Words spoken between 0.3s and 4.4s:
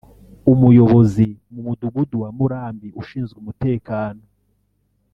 umuyobozi mu mudugudu wa Murambi ushinzwe umutekano